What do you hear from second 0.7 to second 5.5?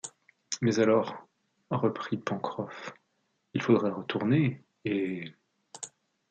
alors, reprit Pencroff, il faudrait retourner, et..